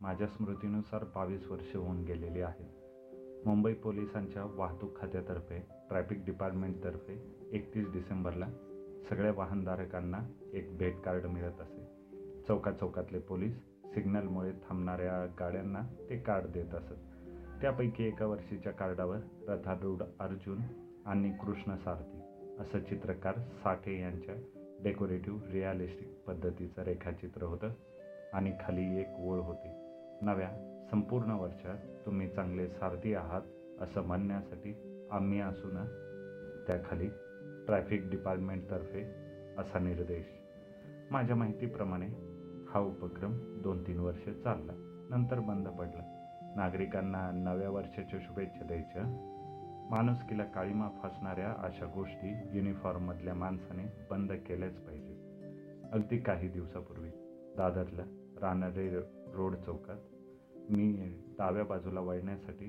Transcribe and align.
माझ्या 0.00 0.26
स्मृतीनुसार 0.26 1.04
बावीस 1.04 1.46
वर्षे 1.46 1.78
होऊन 1.78 2.04
गेलेली 2.04 2.40
आहेत 2.40 3.46
मुंबई 3.46 3.72
पोलिसांच्या 3.72 4.44
वाहतूक 4.44 5.00
खात्यातर्फे 5.00 5.58
ट्रॅफिक 5.88 6.24
डिपार्टमेंटतर्फे 6.24 7.14
एकतीस 7.52 7.92
डिसेंबरला 7.92 8.46
सगळ्या 9.10 9.32
वाहनधारकांना 9.32 10.18
एक 10.52 10.78
भेट 10.78 11.00
कार्ड 11.00 11.26
मिळत 11.26 11.60
असे. 11.60 11.84
चौका 12.48 12.72
चौकातले 12.72 13.18
पोलीस 13.18 13.56
सिग्नलमुळे 13.84 14.52
थांबणाऱ्या 14.52 15.26
गाड्यांना 15.40 15.80
ते 16.10 16.18
कार्ड 16.18 16.46
देत 16.46 16.74
असत. 16.74 16.92
त्यापैकी 17.60 18.04
एका 18.04 18.26
वर्षीच्या 18.26 18.72
कार्डावर 18.72 19.18
रथारूढ 19.48 20.02
अर्जुन 20.20 20.58
आणि 21.06 21.30
कृष्ण 21.30 21.76
सारथी 21.76 22.20
असं 22.60 22.78
चित्रकार 22.78 23.38
साठे 23.38 24.00
यांच्या 24.00 24.34
डेकोरेटिव्ह 24.82 25.40
रिअलिस्टिक 25.50 26.08
पद्धतीचं 26.26 26.82
रेखाचित्र 26.82 27.42
होतं 27.42 27.68
आणि 28.32 28.52
खाली 28.60 29.00
एक 29.00 29.08
ओळ 29.18 29.38
होती. 29.38 29.89
नव्या 30.22 30.80
संपूर्ण 30.90 31.30
वर्षात 31.30 31.78
तुम्ही 32.06 32.28
चांगले 32.28 32.68
सारथी 32.68 33.14
आहात 33.14 33.42
असं 33.80 34.02
म्हणण्यासाठी 34.02 34.74
आम्ही 35.10 35.40
असू 35.40 35.68
ना? 35.72 35.84
त्याखाली 36.66 37.08
ट्रॅफिक 37.66 38.10
डिपार्टमेंटतर्फे 38.10 39.02
असा 39.58 39.78
निर्देश. 39.78 40.26
माझ्या 41.10 41.36
माहितीप्रमाणे 41.36 42.06
हा 42.68 42.80
उपक्रम 42.80 43.60
दोन 43.62 43.86
तीन 43.86 43.98
वर्ष 43.98 44.28
चालला. 44.28 44.72
नंतर 45.10 45.40
बंद 45.40 45.68
पडला. 45.68 46.26
नागरिकांना 46.56 47.30
नव्या 47.30 47.70
वर्षाच्या 47.70 48.20
शुभेच्छा 48.22 48.64
द्यायच्या. 48.64 49.26
माणुसकीला 49.90 50.44
काळीमा 50.44 50.88
फासणाऱ्या 51.02 51.54
अशा 51.58 51.86
गोष्टी 51.86 52.40
युनिफॉर्ममधल्या 52.52 53.34
माणसाने 53.34 54.06
बंद 54.10 54.32
केल्याच 54.32 54.74
पाहिजे 54.74 55.14
अगदी 55.92 56.18
काही 56.18 56.48
दिवसापूर्वी 56.48 57.10
दादरला 57.56 58.19
रानडे 58.42 58.98
रोड 59.34 59.54
चौकात 59.54 59.96
मी 60.70 60.92
डाव्या 61.38 61.64
बाजूला 61.64 62.00
वळण्यासाठी 62.00 62.66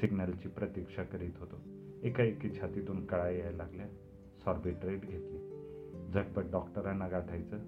सिग्नलची 0.00 0.48
प्रतीक्षा 0.48 1.02
करीत 1.02 1.30
होतो. 1.38 1.56
एकाएकी 2.02 2.50
छातीतून 2.50 3.06
कळा 3.06 3.30
यायला 3.30 3.56
लागल्या. 3.56 3.86
सॉर्बिट्रेट 4.44 5.00
घेतली. 5.00 5.38
झटपट 6.12 6.42
डॉक्टरांना 6.52 7.08
गाठायचं. 7.08 7.58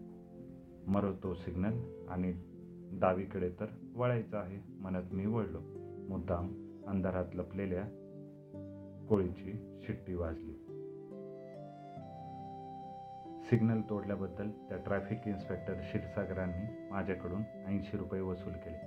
मरो 0.86 1.12
तो 1.22 1.34
सिग्नल 1.34 2.06
आणि 2.08 2.34
डावीकडे 2.92 3.50
तर 3.61 3.67
वळायचं 3.97 4.36
आहे 4.36 4.72
म्हणत 4.80 5.12
मी 5.12 5.27
वळलो. 5.27 5.61
मुद्दाम 6.08 6.48
अंधारात 6.86 7.24
लपलेल्या 7.34 7.84
कोळीची 9.08 9.78
शिट्टी 9.83 10.14
वाजली. 10.14 10.55
सिग्नल 13.50 13.80
तोडल्याबद्दल 13.90 14.50
त्या 14.50 14.78
ट्रॅफिक 14.78 15.18
इन्स्पेक्टर 15.26 15.74
क्षीरसागरांनी 15.74 16.88
माझ्याकडून 16.90 17.42
ऐंशी 17.66 17.96
रुपये 17.96 18.20
वसूल 18.20 18.52
केले. 18.52 18.78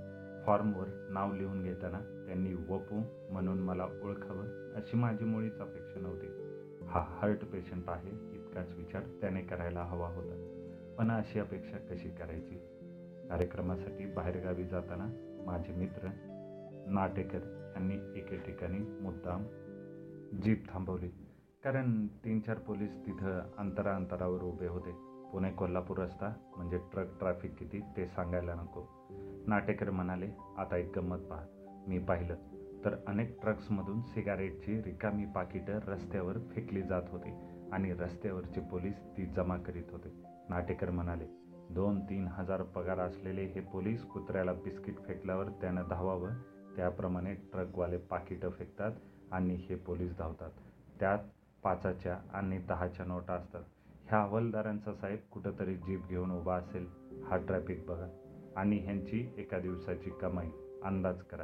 फॉर्मवर 0.45 1.07
नाव 1.09 1.33
लिहून 1.33 1.63
घेताना 1.63 2.25
त्यांनी 2.27 2.53
वपू 2.53 3.01
म्हणून 3.33 3.59
मला 3.59 3.85
ओळखावं 3.85 4.73
अशी 4.75 4.97
माझी 4.97 5.25
मुळीच 5.25 5.59
अपेक्षा 5.59 5.99
नव्हती. 5.99 6.27
हा 6.85 6.99
हार्ट 6.99 7.45
पेशंट 7.45 7.83
आहे 7.87 8.09
इतकाच 8.09 8.73
विचार 8.73 9.01
त्याने 9.21 9.41
करायला 9.41 9.81
हवा 9.81 10.07
होता. 10.07 10.35
पण 10.97 11.11
अशी 11.11 11.39
अपेक्षा 11.39 11.77
कशी 11.77 12.09
करायची? 12.09 12.55
कार्यक्रमासाठी 13.29 14.05
बाहेरगावी 14.05 14.63
जाताना 14.63 15.07
माझे 15.45 15.73
मित्र 15.73 16.07
नाटेकर 16.87 17.73
यांनी 17.75 18.19
एके 18.19 18.37
ठिकाणी 18.37 18.77
मुद्दाम 18.77 19.43
जीप 20.41 20.73
थांबवली. 20.73 21.22
कारण 21.63 22.07
तीन 22.07 22.39
चार 22.39 22.57
पोलीस 22.57 22.95
तिथं 23.05 23.41
अंतरा 23.57 23.95
अंतरावर 23.95 24.41
उभे 24.41 24.67
होते. 24.67 24.91
पुणे 25.31 25.51
कोल्हापूर 25.51 25.97
रस्ता 25.97 26.33
म्हणजे 26.57 26.77
ट्रक 26.77 27.19
ट्रॅफिक 27.19 27.55
किती 27.55 27.79
ते 27.97 28.07
सांगायला 28.07 28.53
नको. 28.55 29.07
नाटेकर 29.47 29.89
म्हणाले 29.89 30.29
आता 30.57 30.77
एक 30.77 30.97
गंमत 30.97 31.17
पहा. 31.17 31.45
मी 31.87 31.99
पाहिलं 31.99 32.35
तर 32.85 32.95
अनेक 33.07 33.37
ट्रक्समधून 33.41 34.01
सिगारेटची 34.01 34.81
रिकामी 34.81 35.25
पाकिटं 35.25 35.79
रस्त्यावर 35.87 36.39
फेकली 36.39 36.81
जात 36.81 37.01
होती 37.09 37.29
आणि 37.71 37.93
रस्त्यावरचे 37.93 38.61
पोलीस 38.61 39.03
ती 39.17 39.25
जमा 39.25 39.57
करीत 39.57 39.91
होते. 39.91 40.09
नाटेकर 40.49 40.89
म्हणाले 40.89 41.25
दोन 41.69 41.99
तीन 41.99 42.27
हजार 42.27 42.63
पगार 42.63 42.99
असलेले 42.99 43.45
हे 43.45 43.59
पोलीस 43.61 44.03
कुत्र्याला 44.05 44.53
बिस्किट 44.53 44.97
फेकल्यावर 44.97 45.49
त्यानं 45.49 45.83
धावावं. 45.89 46.29
त्याप्रमाणे 46.75 47.33
ट्रकवाले 47.33 47.97
पाकिटं 47.97 48.49
फेकतात 48.49 48.91
आणि 49.31 49.55
हे 49.55 49.75
पोलीस 49.75 50.17
धावतात. 50.17 50.51
त्यात 50.99 51.19
पाचाच्या 51.63 52.19
आणि 52.33 52.57
दहाच्या 52.57 53.05
नोटा 53.05 53.33
असतात. 53.33 53.63
ह्या 54.09 54.19
हवालदारांचा 54.19 54.93
साहेब 54.93 55.19
कुठंतरी 55.31 55.75
जीप 55.75 56.07
घेऊन 56.09 56.31
उभा 56.31 56.55
असेल 56.55 56.87
हा 57.25 57.37
ट्रॅफिक 57.37 57.85
बघा 57.87 58.07
आणि 58.55 58.77
ह्यांची 58.77 59.33
एका 59.37 59.59
दिवसाची 59.59 60.09
कमाई 60.09 60.49
अंदाज 60.83 61.21
करा. 61.21 61.43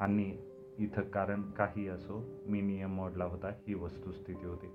आणि 0.00 0.38
इथं 0.78 1.02
कारण 1.02 1.42
काही 1.42 1.88
असो 1.88 2.44
मी 2.46 2.60
नियम 2.60 2.94
मोडला 2.94 3.24
होता 3.24 3.48
ही 3.48 3.74
वस्तुस्थिती 3.74 4.46
होती. 4.46 4.66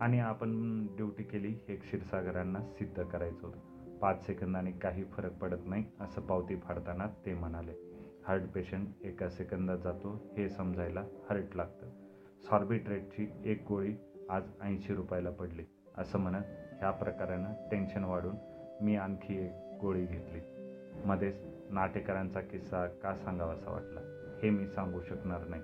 आणि 0.00 0.18
आपण 0.18 0.86
ड्युटी 0.96 1.22
केली 1.22 1.48
हे 1.68 1.76
क्षीरसागरांना 1.76 2.60
सिद्ध 2.60 3.02
करायचं 3.02 3.46
होतं. 3.46 3.58
पाच 3.98 4.26
सेकंदाने 4.26 4.72
काही 4.72 5.04
फरक 5.04 5.32
पडत 5.32 5.66
नाही 5.66 5.84
असं 6.00 6.20
पावती 6.20 6.56
फाडताना 6.56 7.06
ते 7.26 7.34
म्हणाले. 7.34 7.72
हार्ट 8.26 8.42
पेशंट 8.42 8.88
एका 9.02 9.28
सेकंदात 9.28 9.78
जातो 9.78 10.34
हे 10.36 10.48
समजायला 10.48 11.00
हर्ट 11.00 11.56
लागतं. 11.56 11.86
सॉर्बिट्रेटची 12.50 13.26
एक 13.44 13.64
गोळी 13.68 13.94
आज 14.30 14.42
ऐंशी 14.62 14.94
रुपयाला 14.94 15.30
पडली. 15.30 15.64
असं 15.98 16.18
म्हणत 16.18 16.44
ह्या 16.80 16.90
प्रकारानं 16.90 17.52
टेन्शन 17.70 18.04
वाढून 18.04 18.36
मी 18.80 18.96
आणखी 18.96 19.36
एक 19.38 19.52
गोळी 19.80 20.04
घेतली. 20.06 20.40
मध्येच 21.04 21.42
नाटेकरांचा 21.70 22.40
किस्सा 22.40 22.86
का 22.86 23.14
सांगावासा 23.14 23.70
वाटला 23.70 24.00
हे 24.42 24.50
मी 24.50 24.66
सांगू 24.66 25.00
शकणार 25.00 25.46
नाही. 25.46 25.62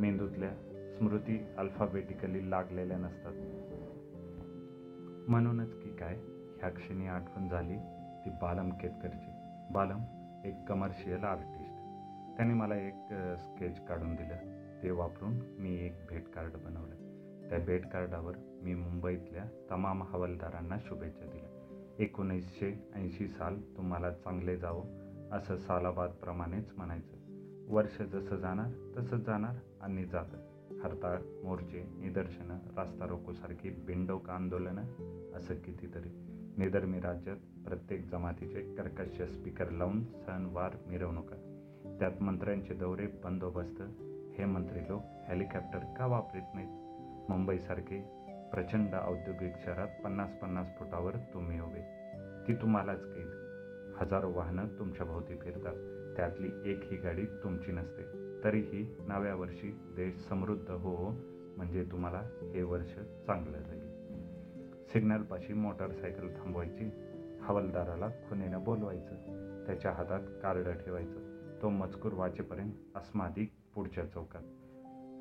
मेंदूतल्या 0.00 0.50
स्मृती 0.98 1.38
अल्फाबेटिकली 1.58 2.50
लागलेल्या 2.50 2.96
नसतात. 2.96 3.32
म्हणूनच 5.28 5.74
की 5.74 5.96
काय 5.96 6.14
ह्या 6.58 6.70
क्षणी 6.70 7.06
आठवण 7.06 7.48
झाली 7.48 7.76
ती 8.24 8.30
बालम 8.30 8.70
केतकरची. 8.70 9.30
बालम 9.72 10.02
एक 10.44 10.64
कमर्शियल 10.68 11.24
आर्टिस्ट 11.24 11.72
त्याने 12.36 12.54
मला 12.54 12.76
एक 12.76 13.08
स्केच 13.38 13.86
काढून 13.86 14.14
दिलं. 14.14 14.36
ते 14.82 14.90
वापरून 14.90 15.38
मी 15.58 15.74
एक 15.86 15.94
भेट 16.08 16.28
कार्ड 16.28 16.52
बनवलं. 16.52 17.03
त्या 17.50 17.58
भेट 17.58 17.86
कार्डावर 17.86 18.34
मी 18.62 18.74
मुंबईतल्या 18.74 19.44
तमाम 19.70 20.02
हवालदारांना 20.02 20.76
शुभेच्छा 20.78 21.26
दिल्या. 21.26 21.50
एकोणीसशे 21.98 22.90
ऐंशी 22.94 23.28
साल 23.28 23.60
तुम्हाला 23.60 24.10
चांगले 24.10 24.56
जावं 24.56 24.84
असं 25.32 25.56
सालाबादप्रमाणेच 25.56 26.72
म्हणायचं. 26.76 27.16
वर्ष 27.74 28.02
जसं 28.02 28.36
जाणार 28.36 28.92
तसंच 28.96 29.24
जाणार 29.24 29.54
आणि 29.80 30.04
जातं. 30.04 30.54
हरताळ 30.82 31.18
मोर्चे 31.44 31.82
निदर्शनं 31.98 32.58
रास्ता 32.76 33.06
रोकोसारखी 33.06 33.70
बिंडोक 33.70 34.30
आंदोलनं 34.30 34.82
असं 35.34 35.54
कितीतरी. 35.54 36.08
निधर्मी 36.56 37.00
राज्यात 37.00 37.36
प्रत्येक 37.64 38.10
जमातीचे 38.10 38.74
कर्कश 38.74 39.22
स्पीकर 39.22 39.70
लावून 39.70 40.04
सणवार 40.04 40.70
मिरवणुका. 40.86 41.36
त्यात 41.98 42.22
मंत्र्यांचे 42.22 42.74
दौरे 42.74 43.06
बंदोबस्त. 43.06 43.82
हे 44.38 44.44
मंत्री 44.44 44.80
लोक 44.80 45.02
हेलिकॉप्टर 45.28 45.78
का 45.78 46.06
वापरत 46.06 46.54
नाहीत? 46.54 46.83
मुंबईसारखे 47.28 48.00
प्रचंड 48.52 48.94
औद्योगिक 48.94 49.52
शहरात 49.64 49.88
पन्नास 50.04 50.34
पन्नास 50.34 50.66
फुटावर 50.78 51.16
तुम्ही 51.16 51.60
उभे. 51.60 51.80
ती 52.48 52.54
तुम्हालाच 52.54 53.04
कैद 53.04 53.40
हजारो 54.00 54.32
वाहनं 54.32 54.66
तुमच्या 54.78 55.06
भोवती 55.06 55.36
फिरतात. 55.36 55.74
त्यातली 56.16 56.72
एक 56.72 56.80
ही 56.84 56.96
गाडी 56.96 57.24
तुमची 57.24 57.72
नसते. 57.72 58.02
तरीही 58.44 58.96
नव्या 59.08 59.34
वर्षी 59.34 59.80
देश 59.96 60.16
समृद्ध 60.28 60.70
हो, 60.70 60.96
हो 60.96 61.10
म्हणजे 61.56 61.84
तुम्हाला 61.84 62.18
हे 62.54 62.62
वर्ष 62.62 62.94
चांगलं 62.98 63.58
जाईल. 63.58 63.90
सिग्नलपाशी 64.86 65.52
मोटारसायकल 65.52 66.28
थांबवायची 66.28 66.90
हवालदाराला 67.42 68.08
खुनेनं 68.08 68.64
बोलवायचं 68.64 69.14
त्याच्या 69.66 69.90
हातात 69.90 70.20
कार्ड 70.42 70.68
ठेवायचं. 70.68 71.34
तो 71.62 71.68
मजकूर 71.68 72.12
वाचेपर्यंत 72.12 72.72
अस्मादिक 72.94 73.52
पुढच्या 73.74 74.04
चौकात. 74.04 74.42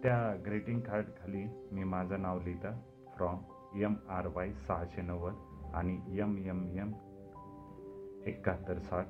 त्या 0.03 0.35
ग्रीटिंग 0.45 0.81
कार्ड 0.81 1.05
खाली 1.05 1.45
मी 1.71 1.83
माझं 1.83 2.21
नाव 2.21 2.41
लिहिता. 2.41 2.81
फ्रॉम 3.15 3.37
एम 3.75 3.93
आर 4.09 4.27
वाय 4.27 4.53
सहाशे 4.53 5.01
नव्वद 5.01 5.33
आणि 5.73 5.99
यम 6.07 6.37
यम 6.37 6.65
यम 6.69 6.91
एकाहत्तर 8.25 8.79
साठ 8.79 9.07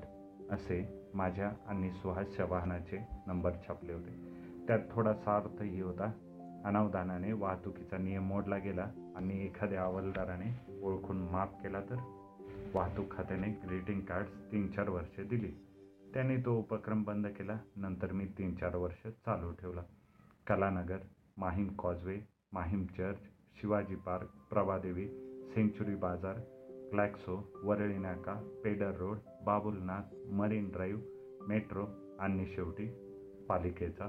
असे 0.51 1.09
माझ्या 1.13 1.51
आणि 1.67 1.91
सुहासच्या 1.91 2.45
वाहनाचे 2.45 2.99
नंबर 3.27 3.51
छापले 3.51 3.93
होते. 3.93 4.33
त्यात 4.67 4.79
थोडासा 4.91 5.35
अर्थही 5.35 5.81
होता. 5.81 6.11
अनावधानाने 6.65 7.33
वाहतुकीचा 7.33 7.97
नियम 7.97 8.23
मोडला 8.23 8.57
गेला 8.57 9.13
आणि 9.15 9.45
एखाद्या 9.45 9.81
हवालदाराने 9.81 10.79
ओळखून 10.81 11.17
माफ 11.17 11.53
केला 11.63 11.79
तर 11.79 11.95
वाहतूक 12.75 13.11
खात्याने 13.11 13.47
ग्रीटिंग 13.47 14.01
कार्ड्स 14.01 14.51
तीन 14.51 14.67
चार 14.67 14.89
वर्षे 14.89 15.23
दिली. 15.23 15.51
त्याने 16.13 16.37
तो 16.37 16.59
उपक्रम 16.59 17.03
बंद 17.03 17.27
केला. 17.27 17.57
नंतर 17.75 18.11
मी 18.11 18.25
तीन 18.25 18.55
चार 18.55 18.75
वर्ष 18.75 19.07
चालू 19.07 19.51
ठेवला. 19.51 19.81
Kalanagar 20.47 20.97
Mahim 21.37 21.67
causeway 21.67 22.19
Mahim 22.53 22.85
church 22.85 23.17
Shivaji 23.61 23.95
park 23.95 24.29
Prabhadevi 24.49 25.07
century 25.53 25.95
Bazaar 25.95 26.39
Glaxo 26.91 27.51
Worli 27.63 27.97
Naka 27.97 28.33
Peddar 28.63 28.91
road 28.97 29.17
Babulnath 29.45 30.15
marine 30.31 30.69
drive 30.69 31.01
metro 31.47 31.85
आणि 32.19 32.45
शेवटी 32.45 32.87
पालिकेचा 33.49 34.07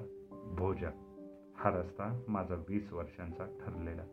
भोजा. 0.58 0.90
हा 1.56 1.70
रस्ता 1.70 2.24
माझा 2.28 2.54
वीस 2.54 2.92
वर्षांचा 2.92 3.44
ठरलेला. 3.44 4.04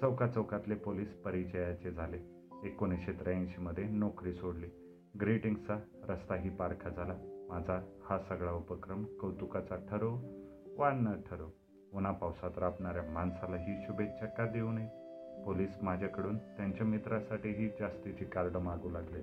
चौका 0.00 0.26
चौकातले 0.26 0.74
पोलीस 0.74 1.08
परिचयाचे 1.08 1.90
झाले. 1.90 2.18
एकोणीसशे 2.64 3.12
त्र्याऐंशीमध्ये 3.12 3.84
नोकरी 3.84 4.32
सोडली. 4.32 4.66
ग्रेटिंगचा 5.20 5.78
रस्ताही 6.08 6.50
पारखा 6.50 6.90
झाला. 6.90 7.14
माझा 7.48 7.96
हा 8.04 8.18
सगळा 8.18 8.52
उपक्रम 8.52 9.04
कौतुकाचा 9.04 9.76
ठरव 9.76 10.16
वा 10.78 10.90
न 10.90 11.20
ठरो 11.30 11.54
उन्हा 11.92 12.12
पावसात 12.12 12.58
राबणाऱ्या 12.58 13.02
माणसाला 13.02 13.56
ही 13.56 13.84
शुभेच्छा 13.86 14.26
का 14.26 14.46
देऊ 14.46 14.72
नये? 14.72 14.88
पोलीस 15.44 15.78
माझ्याकडून 15.82 16.38
त्यांच्या 16.38 16.86
मित्रासाठीही 16.86 17.68
जास्तीची 17.68 18.24
कार्ड 18.24 18.56
मागू 18.56 18.90
लागले. 18.90 19.18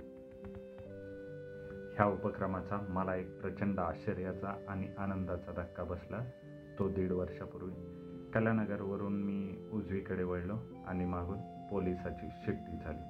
ह्या 1.95 2.05
उपक्रमाचा 2.05 2.85
मला 2.89 3.15
एक 3.15 3.41
प्रचंड 3.41 3.79
आश्चर्याचा 3.79 4.65
आणि 4.67 4.87
आनंदाचा 4.97 5.51
धक्का 5.51 5.83
बसला. 5.83 6.19
तो 6.79 6.89
दीड 6.89 7.11
वर्षापूर्वी. 7.11 7.71
कलानगरवरून 8.33 9.23
मी 9.23 9.69
उजवीकडे 9.71 10.23
वळलो 10.23 10.57
आणि 10.87 11.05
मागून 11.05 11.67
पोलिसाची 11.71 12.27
शिट्टी 12.31 12.77
झाली. 12.77 13.03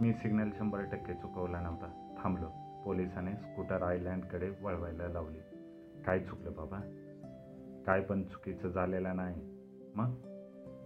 मी 0.00 0.12
सिग्नल 0.12 0.50
शंभर 0.58 0.82
टक्के 0.92 1.14
चुकवला 1.14 1.60
नव्हता. 1.60 2.18
थांबलो. 2.22 2.48
पोलिसाने 2.84 3.32
स्कूटर 3.32 3.82
आयलँडकडे 3.82 4.50
वळवायला 4.60 5.08
लावली. 5.08 5.38
काय 6.06 6.20
चुकलं 6.20 6.52
बाबा? 6.52 7.02
काय 7.86 8.00
पण 8.00 8.22
चुकीचं 8.22 8.68
झालेलं 8.68 9.16
नाही. 9.16 9.42
मग 9.94 10.14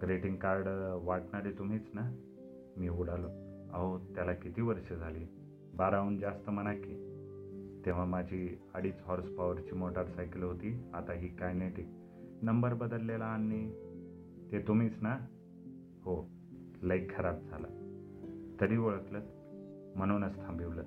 ग्रेटिंग 0.02 0.36
कार्ड 0.36 0.68
वाटणारे 1.06 1.50
तुम्हीच 1.50 1.90
ना? 1.94 2.16
मी 2.76 2.88
उडालो. 2.88 3.28
अहो 3.72 3.98
त्याला 3.98 4.32
किती 4.32 4.62
वर्ष 4.62 4.92
झाली? 4.92 5.26
बाराहून 5.74 6.18
जास्त 6.18 6.50
म्हणा 6.50 6.72
की. 6.74 7.06
तेव्हा 7.86 8.04
माझी 8.04 8.60
अडीच 8.74 8.94
हॉर्स 9.02 9.28
पॉवरची 9.28 9.74
मोटारसायकल 9.74 10.42
होती. 10.42 10.82
आता 10.94 11.12
ही 11.12 11.28
कायनेटिक 11.28 11.86
नंबर 12.42 12.74
बदललेला 12.74 13.24
आणि 13.24 13.72
ते 14.52 14.58
तुम्हीच 14.68 15.02
ना? 15.02 15.18
हो 16.04 16.30
लई 16.82 17.06
खराब 17.16 17.40
झाला. 17.40 17.66
तरी 18.60 18.76
ओळखलं 18.76 19.20
म्हणूनच 19.96 20.36
थांबिवलं. 20.36 20.82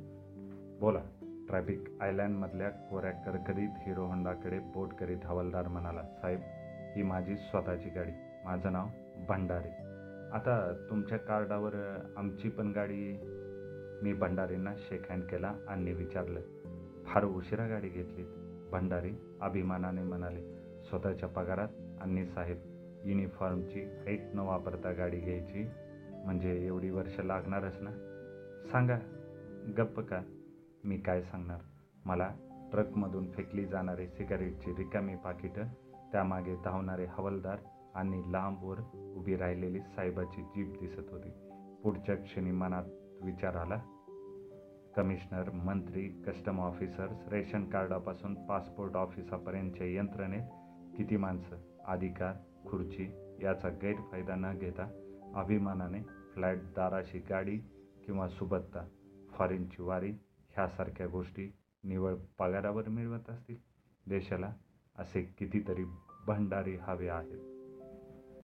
बोला. 0.80 1.23
ट्रॅफिक 1.54 1.84
आयलँडमधल्या 2.02 2.70
कोऱ्या 2.70 3.12
करकरीत 3.12 3.70
हिरो 3.78 4.06
होंडाकडे 4.06 4.60
बोट 4.60 4.94
करीत 4.94 5.18
हवालदार 5.24 5.68
म्हणाला 5.68 6.04
साहेब 6.04 6.40
ही 6.96 7.04
माझी 7.04 7.36
स्वतःची 7.36 7.90
गाडी. 7.90 8.12
माझं 8.46 8.72
नाव 8.72 8.88
भंडारे. 9.28 9.70
आता 10.36 10.86
तुमच्या 10.90 11.18
कार्डावर 11.18 11.72
आमची 12.18 12.50
पण 12.50 12.72
गाडी 12.72 13.20
मी 14.04 14.14
भंडारींना 14.14 14.74
शेक 14.78 15.12
हँड 15.12 15.24
केला 15.24 15.54
आणि 15.68 15.94
विचारलं 15.94 16.42
फार 17.06 17.26
उशिरा 17.26 17.68
गाडी 17.68 17.90
घेतली 17.90 18.24
भंडारी 18.72 19.12
अभिमानाने 19.42 20.04
म्हणाले 20.04 20.42
स्वतःच्या 20.84 21.30
पगारात 21.30 22.02
आणि 22.02 22.26
साहेब 22.26 22.58
युनिफॉर्मची 23.06 23.82
हाईट 23.82 24.22
न 24.34 24.40
वापरता 24.40 24.92
गाडी 24.92 25.20
घ्यायची 25.20 25.70
म्हणजे 26.26 26.66
एवढी 26.66 26.90
वर्ष 26.90 27.20
लागणारच 27.20 27.78
ना? 27.82 27.92
सांगा 28.72 29.00
गप्प 29.78 30.00
का? 30.00 30.22
मी 30.84 30.98
काय 30.98 31.22
सांगणार? 31.22 31.60
मला 32.06 32.30
ट्रकमधून 32.72 33.32
फेकली 33.32 33.66
जाणारी 33.66 34.08
सिगारेटची 34.08 34.72
रिकामी 34.72 35.16
पाकिटं 35.16 35.68
त्यामागे 36.12 36.56
धावणारे 36.56 37.06
हवलदार 37.06 37.58
आणि 37.96 38.22
लांबवर 38.32 38.80
उभी 39.16 39.36
राहिलेली 39.36 39.80
साहेबाची 39.80 40.42
जीप 40.42 40.80
दिसत 40.80 41.12
होती. 41.12 41.30
पुढच्या 41.84 42.16
क्षणी 42.16 42.52
मनात 42.52 42.84
विचार 43.22 43.56
आला 43.56 43.82
कमिशनर 44.96 45.50
मंत्री 45.52 46.08
कस्टम 46.08 46.60
ऑफिसर्स 46.60 47.28
रेशन 47.28 47.66
कार्डापासून 47.70 48.46
पासपोर्ट 48.46 48.96
ऑफिसापर्यंतच्या 48.96 49.88
यंत्रणेत 49.88 50.44
किती 50.98 51.18
माणसं 51.18 51.56
अधिकार 51.86 52.34
खुर्ची 52.68 53.12
याचा 53.42 53.70
गैरफायदा 53.70 54.36
न 54.36 54.58
घेता 54.58 54.84
अभिमानाने 55.36 56.02
फ्लॅट 56.04 56.58
दाराशी 56.58 57.20
गाडी 57.20 57.58
किंवा 58.06 58.28
सुबत्ता 58.28 58.88
फॉरेनची 59.32 59.82
वारी 59.82 60.14
ह्यासारख्या 60.56 61.08
गोष्टी 61.08 61.52
निवळ 61.84 62.16
पगारावर 62.40 62.88
मिळवत 62.88 63.30
असतील? 63.30 63.58
देशाला 64.06 64.54
असे 64.96 65.22
कितीतरी 65.22 65.84
भंडारी 66.28 66.76
हवे 66.76 67.08
आहेत. 67.08 67.53